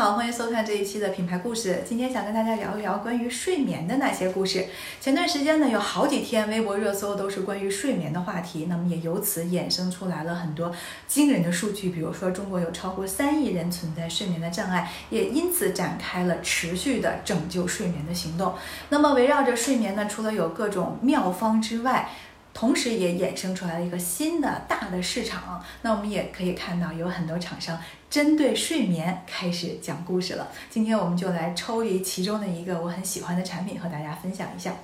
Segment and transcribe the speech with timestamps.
[0.00, 1.82] 好，欢迎收看这一期的品牌故事。
[1.86, 4.64] 今天想跟大家聊一聊关于睡眠的那些故事。
[4.98, 10.74] 前段时间呢，有好几天微博热搜都是关于睡眠的话题，那么也由此衍生出来了很多
[11.06, 11.90] 惊人的数据。
[11.90, 18.54] 比如说，中国有超过三亿人存在睡眠的障碍，也因此展开了持续的拯救睡眠的行动。
[18.88, 22.08] 那么围绕着睡眠呢，除了有各种妙方之外，
[22.54, 25.62] 同时也衍生出来了一个新的大的市场。
[25.82, 27.78] 那我们也可以看到，有很多厂商
[28.10, 30.48] 针对睡眠开始讲故事了。
[30.68, 34.74] 今天我们就来抽离其中的一个我很喜欢的产品和大家分享一下。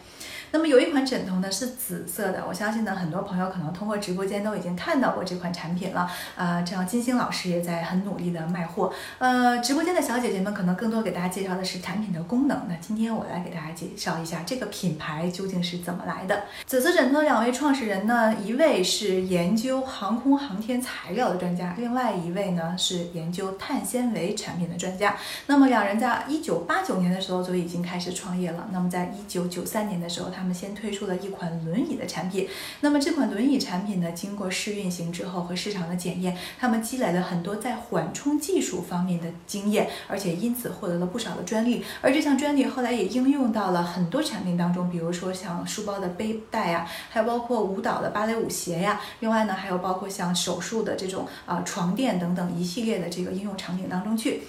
[0.53, 6.63] 那么有一款枕头呢是紫色的，我相信呢很多朋友可能通过直播间都已经看到过这款产品了啊。
[6.63, 8.93] 这样金星老师也在很努力的卖货。
[9.19, 12.65] 呃，直播间的小姐姐们可能更多给大家介绍的是产品的功能。
[12.69, 16.45] 那今天我来给大家介绍一下这个品牌究竟是怎么来的。
[16.65, 25.17] 紫色枕头两位创始人呢，一位是研究航空航天材料的专家，另外一位呢是研究碳纤维产品的专家。
[25.47, 28.69] 那么两人在一九八九年的时候就已经开始创业了。
[28.71, 32.47] 那么在一九九三年的时候，他们先推出了一款轮椅的产品，
[32.81, 41.83] 那么这款轮椅产品呢，经过试运行之后和市场的检验，他们积累了很多在缓冲技术方面的经验，而且因此获得了不少的专利。
[42.03, 54.43] 而这项专利后来也应用到了很多产品当中，比如说像书包的背带呀，还有包括舞蹈的芭蕾舞鞋呀，另外呢，还有包括像手术的这种啊床垫等等一系列的这个应用场景当中去。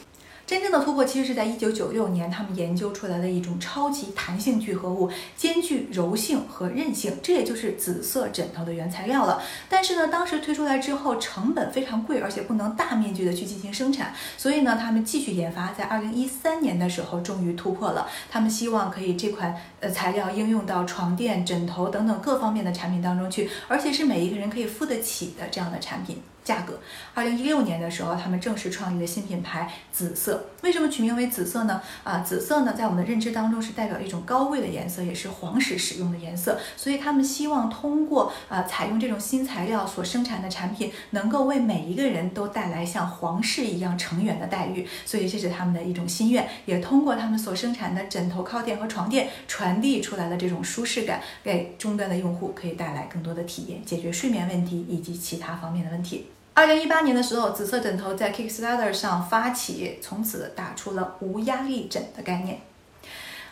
[0.46, 9.42] 真正的突破其实是在一九九六年，他们研究出来的一种超级弹性聚合物，兼具柔性和韧性，这也就是紫色枕头的原材料了。
[9.68, 18.08] 但是呢，当时推出来之后，成本非常贵，而且不能大面积的去进行生产，所以呢，他们继续研发，在二零一三年的时候，终于突破了。
[18.32, 26.22] 他们希望可以这款呃材料应用到床垫、枕头等等各方面的产品当中去，而且是每一个人可以付得起的这样的产品。
[26.48, 26.80] 价格，
[27.14, 30.46] 二零一六年的时候，他们正式创立了新品牌紫色。
[30.64, 31.82] 为什么取名为紫色呢？
[32.06, 36.58] 啊，紫色呢，在我们的认知当中是代表一种高贵的颜色，也是皇室使用的颜色。
[36.78, 44.88] 所以他们希望通过啊，采用这种新材料所生产的产品，能够为每一个人都带来像皇室一样成员的待遇。
[45.06, 56.28] 所以这是他们的一种心愿，也通过他们所生产的枕头、靠垫和床垫，传递出来的这种舒适感，给终端的用户可以带来更多的体验，解决睡眠问题以及其他方面的问题。
[56.58, 62.60] 二零一八年的时候，紫色枕头在 Kickstarter 上发起，从此打出了无压力枕的概念。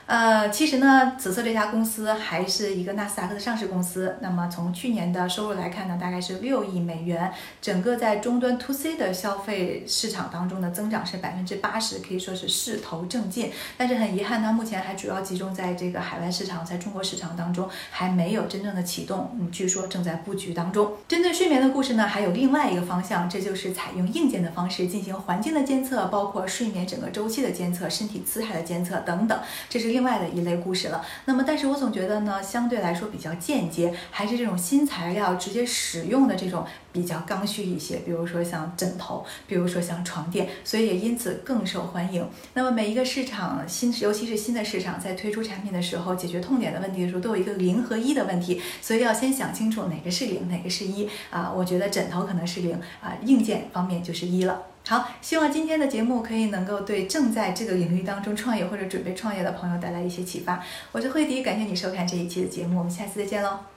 [0.08, 4.16] 呃，其实呢，紫色这家公司还是一个纳斯达克的上市公司。
[4.22, 7.34] 那么从去年的收入来看呢，大概是六亿美元。
[7.60, 13.52] 整个在终端 To C 的消费市场当中的增长是百分之八十，可以说是势头正劲。
[13.78, 19.36] 但是很遗憾，它目前还主要集中在这个海外市场，在中国市场当中还没有真正的启动。
[19.40, 20.94] 嗯，据说正在布局当中。
[21.08, 29.40] 针对睡眠的故事呢，还有另外一个方向，这就是采用硬件的方式进行环境的监测，包括睡眠整个周期的监测、身体姿态的监测等等。
[29.68, 29.95] 这是。
[29.96, 42.28] 另外的一类故事了，那么但是我总觉得呢，相对来说比较间接，还是这种新材料直接使用的这种比较刚需一些，比如说像枕头，比如说像床垫，所以也因此更受欢迎。
[42.56, 51.50] 那么每一个市场新，尤其是新的市场，在推出产品的时候，解决痛点的问题的时候，都有一个零和一的问题，所以要先想清楚哪个是零，哪个是一啊。
[51.56, 54.62] 我觉得枕头可能是零啊，硬件方面就是一了。
[54.88, 60.64] 好，希望今天的节目可以能够对正在这个领域当中创业或者准备创业的朋友带来一些启发。
[60.92, 63.75] 我是慧迪，感谢你收看这一期的节目，我们下次再见喽。